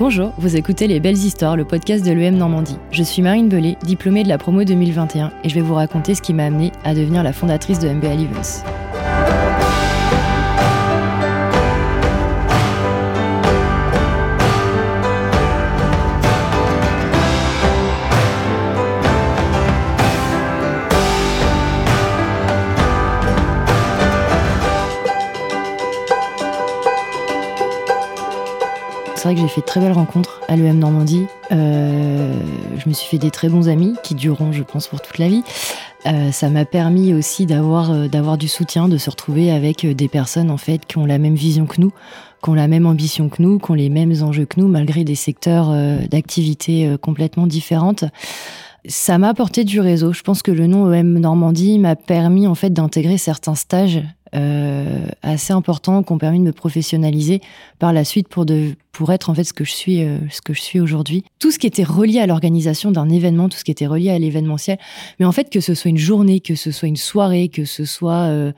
[0.00, 2.78] Bonjour, vous écoutez Les Belles Histoires, le podcast de l'EM Normandie.
[2.90, 6.22] Je suis Marine Belay, diplômée de la promo 2021, et je vais vous raconter ce
[6.22, 8.64] qui m'a amenée à devenir la fondatrice de MBA Events.
[29.20, 31.26] C'est vrai que j'ai fait de très belles rencontres à l'EM Normandie.
[31.52, 32.32] Euh,
[32.78, 35.28] je me suis fait des très bons amis qui dureront, je pense, pour toute la
[35.28, 35.42] vie.
[36.06, 40.08] Euh, ça m'a permis aussi d'avoir euh, d'avoir du soutien, de se retrouver avec des
[40.08, 41.92] personnes en fait qui ont la même vision que nous,
[42.42, 45.04] qui ont la même ambition que nous, qui ont les mêmes enjeux que nous, malgré
[45.04, 45.70] des secteurs
[46.08, 48.06] d'activité complètement différentes.
[48.88, 50.14] Ça m'a apporté du réseau.
[50.14, 54.02] Je pense que le nom EM Normandie m'a permis en fait d'intégrer certains stages
[54.36, 57.40] euh, assez importants qui ont permis de me professionnaliser
[57.80, 60.18] par la suite pour de pour être en fait ce que je suis euh,
[60.52, 61.24] suis aujourd'hui.
[61.40, 64.18] Tout ce qui était relié à l'organisation d'un événement, tout ce qui était relié à
[64.20, 64.78] l'événementiel,
[65.18, 67.84] mais en fait que ce soit une journée, que ce soit une soirée, que ce
[67.84, 68.52] soit euh,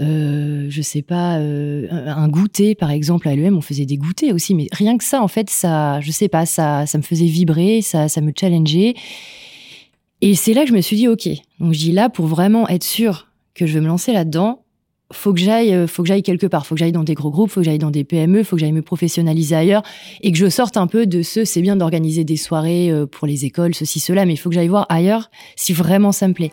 [0.00, 4.56] euh je sais pas un goûter par exemple à l'EM, on faisait des goûters aussi,
[4.56, 7.80] mais rien que ça en fait ça je sais pas ça ça me faisait vibrer,
[7.80, 8.94] ça ça me challengeait.
[10.20, 11.28] Et c'est là que je me suis dit ok,
[11.60, 14.61] donc je dis là pour vraiment être sûr que je veux me lancer là-dedans,
[15.12, 16.66] faut que j'aille euh, faut que j'aille quelque part.
[16.66, 18.60] Faut que j'aille dans des gros groupes faut que j'aille dans des PME faut que
[18.60, 19.82] j'aille me professionnaliser ailleurs
[20.20, 23.26] et que je sorte un peu de ce c'est bien d'organiser des soirées euh, pour
[23.26, 26.34] les écoles ceci cela mais il faut que j'aille voir ailleurs si vraiment ça me
[26.34, 26.52] plaît.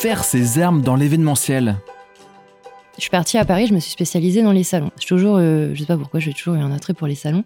[0.00, 1.76] Faire ses armes dans l'événementiel,
[3.00, 4.90] je suis partie à Paris, je me suis spécialisée dans les salons.
[5.00, 7.44] Je toujours, euh, je sais pas pourquoi, j'ai toujours eu un attrait pour les salons.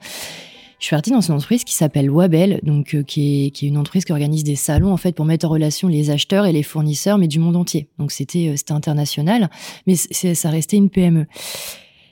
[0.81, 4.05] Je suis partie dans une entreprise qui s'appelle Wabel, donc euh, qui, est, une entreprise
[4.05, 7.19] qui organise des salons en fait pour mettre en relation les acheteurs et les fournisseurs,
[7.19, 7.87] mais du monde entier.
[8.01, 9.49] Donc c'était euh, c'était international,
[9.87, 11.27] mais ça restait une PME.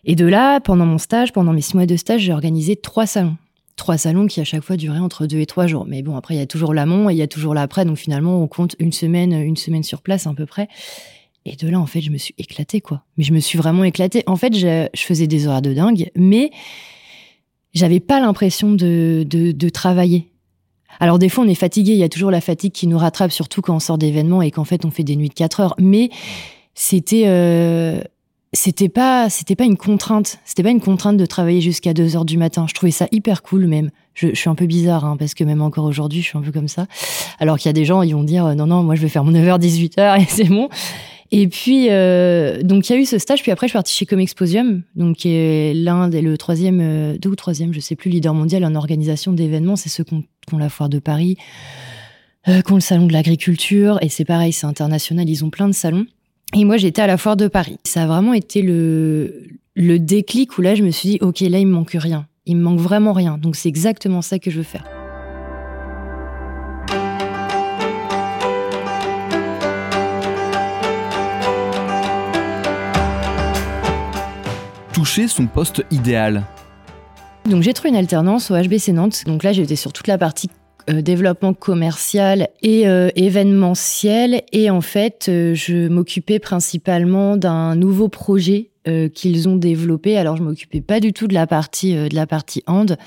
[0.05, 3.07] Et de là, pendant mon stage, pendant mes six mois de stage, j'ai organisé trois
[3.07, 3.37] salons
[3.75, 5.87] trois salons qui à chaque fois duraient entre deux et trois jours.
[5.89, 7.85] Mais bon, après, il y a toujours l'amont et il y a toujours l'après.
[7.85, 10.69] Donc finalement, on compte une semaine, une semaine sur place à peu près.
[11.45, 13.03] Et de là, en fait, je me suis éclatée, quoi.
[13.17, 14.23] Mais je me suis vraiment éclatée.
[14.27, 16.53] En fait, je, faisais des horaires de dingue, mais
[17.75, 20.29] j'avais pas l'impression de, de, travailler.
[21.01, 21.93] Alors, des fois, on est fatigué.
[21.93, 24.51] Il y a toujours la fatigue qui nous rattrape, surtout quand on sort d'événements et
[24.51, 25.75] qu'en fait, on fait des nuits de 4 heures.
[25.79, 26.11] Mais
[26.75, 28.01] c'était, euh,
[28.53, 30.39] c'était pas, c'était pas une contrainte.
[30.45, 32.67] C'était pas une contrainte de travailler jusqu'à 2 heures du matin.
[32.69, 33.91] Je trouvais ça hyper cool, même.
[34.15, 36.43] Je, je suis un peu bizarre, hein, parce que même encore aujourd'hui, je suis un
[36.43, 36.87] peu comme ça.
[37.41, 39.25] Alors qu'il y a des gens, ils vont dire, non, non, moi, je vais faire
[39.25, 40.69] mon 9h, 18h et c'est bon.
[41.35, 43.41] Et puis, euh, donc, il y a eu ce stage.
[43.41, 47.17] Puis après, je suis partie chez Comexposium, donc qui est l'un des, le troisième, euh,
[47.17, 49.75] deux ou troisième, je sais plus, leader mondial en organisation d'événements.
[49.75, 51.39] C'est ceux qui ont, la foire de Paris,
[52.49, 53.99] euh, qui ont le salon de l'agriculture.
[54.03, 55.27] Et c'est pareil, c'est international.
[55.27, 56.05] Ils ont plein de salons.
[56.55, 57.79] Et moi, j'étais à la foire de Paris.
[57.83, 59.45] Ça a vraiment été le,
[59.75, 62.27] le déclic où là, je me suis dit, OK, là, il me manque rien.
[62.45, 63.39] Il me manque vraiment rien.
[63.39, 65.02] Donc, c'est exactement ça que je veux faire.
[75.13, 76.43] Son poste idéal
[77.45, 79.25] Donc j'ai trouvé une alternance au HBC Nantes.
[79.27, 80.49] Donc là j'étais sur toute la partie
[80.91, 84.43] euh, développement commercial et euh, événementiel.
[84.53, 88.69] Et en fait, euh, je m'occupais principalement d'un nouveau projet
[89.15, 90.19] qu'ils ont développé.
[90.19, 92.99] Alors, je m'occupais pas du tout de la partie de la partie hand,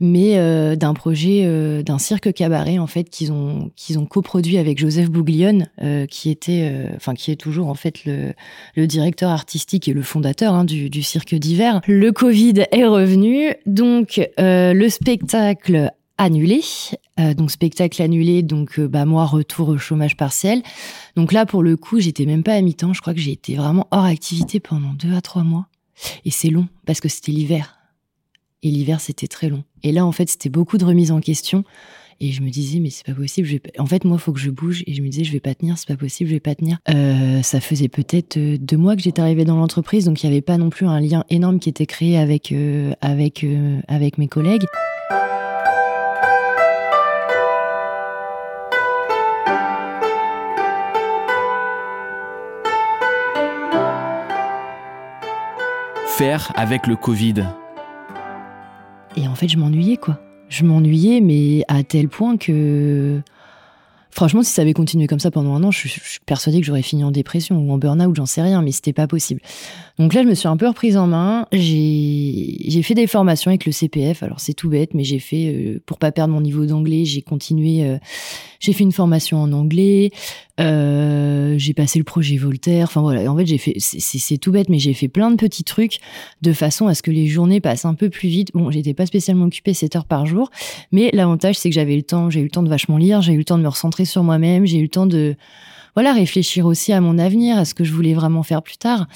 [0.00, 4.58] mais euh, d'un projet euh, d'un cirque cabaret en fait qu'ils ont qu'ils ont coproduit
[4.58, 8.32] avec Joseph Bouglione euh, qui était enfin qui est toujours en fait le,
[8.76, 11.80] le directeur artistique et le fondateur hein, du, du cirque d'hiver.
[11.86, 16.62] Le Covid est revenu donc le spectacle annulé.
[17.36, 20.62] donc spectacle annulé, donc bah moi retour au chômage partiel.
[21.16, 23.54] Donc là pour le coup j'étais même pas à mi-temps, je crois que j'ai été
[23.54, 25.66] vraiment hors activité pendant deux à trois mois.
[26.24, 27.77] Et c'est long parce que c'était l'hiver.
[28.62, 29.62] Et l'hiver, c'était très long.
[29.82, 31.64] Et là, en fait, c'était beaucoup de remises en question.
[32.20, 33.46] Et je me disais, mais c'est pas possible.
[33.46, 34.82] Je En fait, moi, il faut que je bouge.
[34.88, 36.78] Et je me disais, je vais pas tenir, c'est pas possible, je vais pas tenir.
[36.88, 40.28] Euh, ça faisait peut-être euh, deux mois que j'étais arrivée dans l'entreprise, donc il y
[40.28, 43.46] avait pas non plus un lien énorme qui était créé avec euh, avec
[43.86, 44.64] avec mes collègues.
[56.16, 57.44] Faire avec le Covid.
[59.18, 60.20] Et en fait, je m'ennuyais, quoi.
[60.48, 63.20] Je m'ennuyais, mais à tel point que.
[64.10, 66.82] Franchement, si ça avait continué comme ça pendant un an, je, suis persuadée que j'aurais
[66.82, 69.40] fini en dépression ou en burn-out, j'en sais rien, mais c'était pas possible.
[69.98, 71.46] Donc là, je me suis un peu reprise en main.
[71.52, 74.22] J'ai fait des formations avec le CPF.
[74.22, 77.22] Alors c'est tout bête, mais j'ai fait, euh, pour pas perdre mon niveau d'anglais, j'ai
[77.22, 77.98] continué, euh,
[78.60, 80.10] J'ai fait une formation en anglais.
[80.60, 82.86] Euh, j'ai passé le projet Voltaire.
[82.88, 85.64] Enfin voilà, en fait, j'ai fait, c'est tout bête, mais j'ai fait plein de petits
[85.64, 85.98] trucs
[86.42, 88.50] de façon à ce que les journées passent un peu plus vite.
[88.54, 90.50] Bon, j'étais pas spécialement occupée 7 heures par jour,
[90.92, 93.32] mais l'avantage, c'est que j'avais le temps, j'ai eu le temps de vachement lire, j'ai
[93.32, 95.36] eu le temps de me recentrer sur moi-même, j'ai eu le temps de,
[95.94, 99.06] voilà, réfléchir aussi à mon avenir, à ce que je voulais vraiment faire plus tard.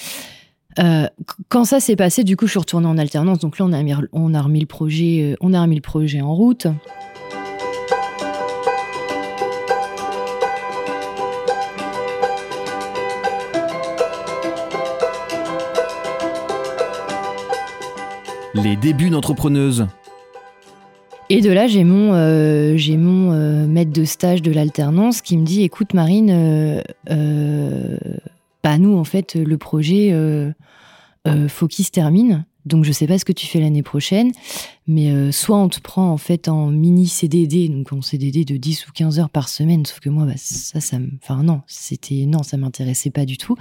[0.79, 1.06] Euh,
[1.49, 3.39] quand ça s'est passé, du coup, je suis retournée en alternance.
[3.39, 6.67] Donc là, on a, remis le projet, euh, on a remis le projet en route.
[18.62, 19.87] Les débuts d'entrepreneuse.
[21.31, 25.62] Et de là, j'ai mon, euh, mon maître de stage de l'alternance qui me dit,
[25.62, 26.82] écoute Marine,
[28.62, 30.53] bah nous, en fait, le projet, euh,
[31.26, 32.44] euh, faut qu'il se termine.
[32.64, 34.31] Donc, je sais pas ce que tu fais l'année prochaine,
[34.87, 38.56] mais euh, soit on te prend en fait en mini CDD, donc en CDD de
[38.56, 40.99] 10 ou 15 heures par semaine, sauf que moi, bah, ça, ça.
[41.20, 42.26] Enfin, non, c'était.
[42.26, 43.56] Non, ça m'intéressait pas du tout.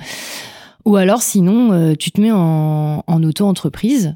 [0.86, 4.16] Ou alors, sinon, tu te mets en auto-entreprise.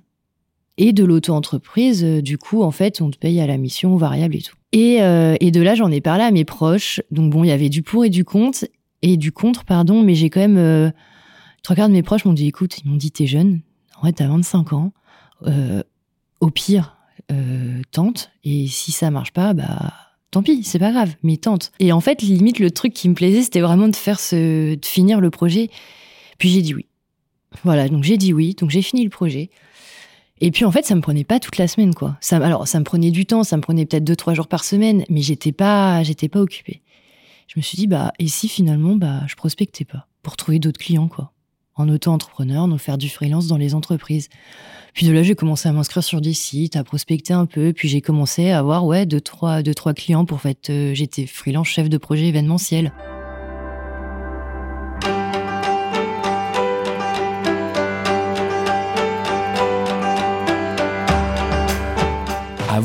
[0.78, 4.42] Et de l'auto-entreprise, du coup, en fait, on te paye à la mission variable et
[4.42, 4.56] tout.
[4.74, 7.02] Et, et de là, j'en ai parlé à mes proches.
[7.12, 8.66] Donc bon, il y avait du pour et du contre
[9.06, 10.58] et du contre, pardon, mais j'ai quand même.
[10.58, 10.90] Euh,
[11.62, 13.62] trois quarts de mes proches m'ont dit écoute, ils m'ont dit t'es jeune,
[13.98, 14.94] en fait, t'as 25 ans,
[15.46, 15.84] euh,
[16.40, 16.98] au pire,
[17.32, 19.94] euh, tente, et si ça marche pas, bah.
[20.32, 21.72] Tant pis, c'est pas grave, mais tente.
[21.80, 24.86] Et en fait, limite, le truc qui me plaisait, c'était vraiment de faire ce, de
[24.86, 25.70] finir le projet.
[26.40, 26.88] Puis j'ai dit oui.
[27.64, 29.50] Voilà, donc j'ai dit oui, donc j'ai fini le projet.
[30.42, 32.18] Et puis en fait, ça me prenait pas toute la semaine, quoi.
[32.20, 34.64] Ça, alors, ça me prenait du temps, ça me prenait peut-être deux trois jours par
[34.64, 36.82] semaine, mais j'étais pas, j'étais pas occupée
[37.48, 40.80] je me suis dit, bah, et si finalement, bah, je prospectais pas pour trouver d'autres
[40.80, 41.32] clients, quoi.
[41.76, 44.30] En auto-entrepreneur, donc faire du freelance dans les entreprises.
[44.94, 47.90] Puis de là, j'ai commencé à m'inscrire sur des sites, à prospecter un peu, puis
[47.90, 51.68] j'ai commencé à avoir, ouais, deux, trois, deux, trois clients pour fait, euh, j'étais freelance
[51.68, 52.94] chef de projet événementiel.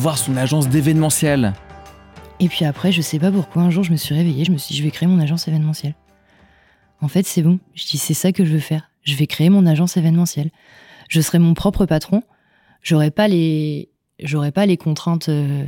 [0.00, 1.52] Avoir son agence d'événementiel,
[2.38, 4.56] et puis après, je sais pas pourquoi, un jour, je me suis réveillée, je me
[4.56, 5.94] suis dit, je vais créer mon agence événementielle.
[7.02, 7.58] En fait, c'est bon.
[7.74, 8.90] Je dis, c'est ça que je veux faire.
[9.02, 10.52] Je vais créer mon agence événementielle.
[11.10, 12.22] Je serai mon propre patron.
[12.82, 13.90] J'aurai pas les,
[14.22, 15.66] j'aurai pas les contraintes euh,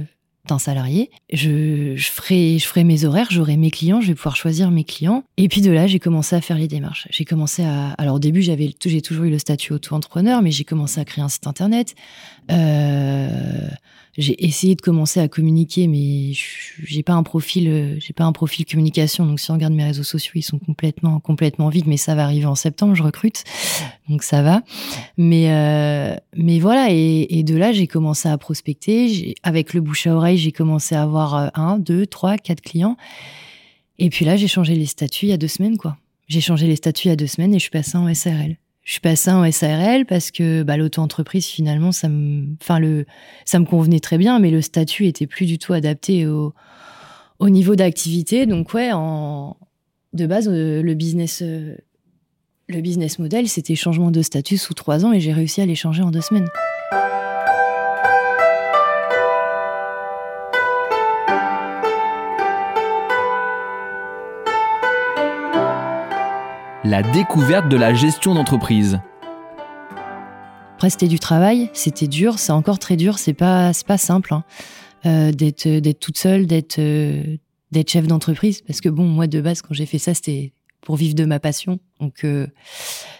[0.49, 1.11] d'un salarié.
[1.31, 4.85] Je, je, ferai, je ferai mes horaires, j'aurai mes clients, je vais pouvoir choisir mes
[4.85, 5.25] clients.
[5.37, 7.06] Et puis de là, j'ai commencé à faire les démarches.
[7.11, 10.64] J'ai commencé à, alors au début, j'avais, j'ai toujours eu le statut auto-entrepreneur, mais j'ai
[10.64, 11.94] commencé à créer un site internet.
[12.50, 13.69] Euh,
[14.19, 16.32] j'ai essayé de commencer à communiquer, mais
[16.82, 19.25] j'ai pas un profil, euh, j'ai pas un profil communication.
[19.25, 21.87] Donc si on regarde mes réseaux sociaux, ils sont complètement, complètement vides.
[21.87, 23.44] Mais ça va arriver en septembre, je recrute,
[24.11, 24.62] donc ça va.
[25.17, 26.88] Mais, euh, mais voilà.
[26.91, 29.35] Et, et de là, j'ai commencé à prospecter.
[29.43, 32.99] Avec le bouche à oreille, j'ai commencé à avoir euh, un, deux, trois, quatre clients.
[33.99, 35.97] Et puis là, j'ai changé les statuts il y a deux semaines, quoi.
[36.29, 38.56] J'ai changé les statuts il y a deux semaines et je suis passée en SRL
[38.82, 44.38] je suis passée en SARL parce que bah, l'auto-entreprise finalement ça me convenait très bien
[44.38, 46.52] mais le statut était plus du tout adapté au,
[47.38, 49.56] au niveau d'activité donc ouais en
[50.12, 51.76] de base euh, le business euh,
[52.69, 55.75] le business model c'était changement de statut sous trois ans et j'ai réussi à les
[55.75, 56.49] changer en deux semaines.
[67.12, 69.00] Découverte de la gestion d'entreprise.
[70.75, 74.44] Après, c'était du travail, c'était dur, c'est encore très dur, c'est pas, pas simple hein.
[75.06, 77.37] euh, d'être, d'être toute seule, d'être, euh,
[77.87, 78.62] chef d'entreprise.
[78.62, 81.38] Parce que bon, moi, de base, quand j'ai fait ça, c'était pour vivre de ma
[81.38, 81.78] passion.
[82.25, 82.47] Euh,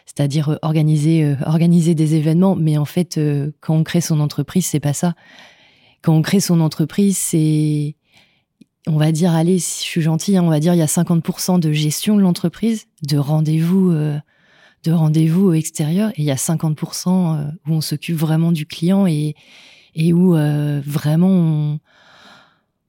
[0.07, 2.57] c'est-à-dire organiser, organiser des événements.
[2.57, 3.19] Mais en fait,
[3.61, 5.15] quand on crée son entreprise, c'est pas ça.
[6.03, 7.95] Quand on crée son entreprise, c'est
[8.87, 10.87] on va dire, allez, si je suis gentille, hein, on va dire, il y a
[10.87, 14.19] 50% de gestion de l'entreprise, de rendez-vous, euh,
[14.85, 19.07] de rendez-vous extérieurs, et il y a 50% euh, où on s'occupe vraiment du client
[19.07, 19.35] et,
[19.95, 21.79] et où euh, vraiment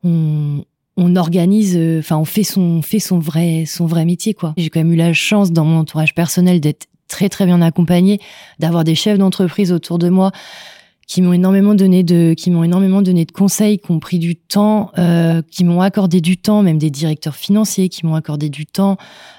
[0.03, 0.65] on,
[0.97, 4.53] on, organise, enfin, on fait son, fait son vrai, son vrai métier, quoi.
[4.57, 8.19] J'ai quand même eu la chance dans mon entourage personnel d'être très très bien accompagnée,
[8.57, 10.31] d'avoir des chefs d'entreprise autour de moi
[11.13, 14.36] qui m'ont énormément donné de qui m'ont énormément donné de conseils, qui ont pris du
[14.36, 18.65] temps, euh, qui m'ont accordé du temps, même des directeurs financiers qui m'ont accordé du
[18.65, 18.98] temps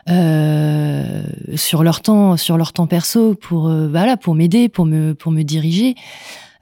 [0.09, 1.25] euh,
[1.57, 5.33] sur leur temps sur leur temps perso pour euh, voilà pour m'aider, pour me pour
[5.33, 5.97] me diriger.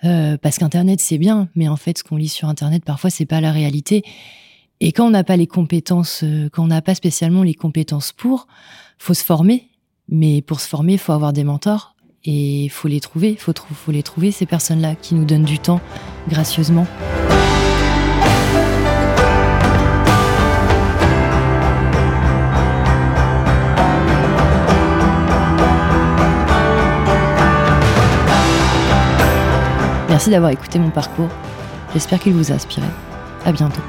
[0.01, 3.43] Parce qu'Internet c'est bien, mais en fait ce qu'on lit sur Internet parfois c'est pas
[3.43, 4.05] la réalité.
[4.81, 8.47] Et quand on n'a pas les compétences, quand on n'a pas spécialement les compétences pour,
[8.97, 9.69] faut se former.
[10.09, 11.92] Mais pour se former, il faut avoir des mentors,
[12.25, 13.53] et il faut les trouver, il faut,
[13.89, 15.81] les trouver, ces personnes-là qui nous donnent du temps
[16.29, 16.87] gracieusement.
[30.09, 31.29] Merci d'avoir écouté mon parcours.
[31.93, 32.87] J'espère qu'il vous a inspiré.
[33.45, 33.83] À bientôt.